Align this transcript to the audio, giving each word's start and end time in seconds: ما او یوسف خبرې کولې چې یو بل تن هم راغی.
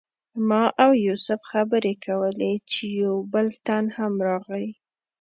ما 0.47 0.63
او 0.83 0.91
یوسف 1.07 1.41
خبرې 1.51 1.93
کولې 2.05 2.53
چې 2.71 2.83
یو 3.01 3.15
بل 3.33 3.47
تن 3.65 3.85
هم 3.97 4.13
راغی. 4.27 4.67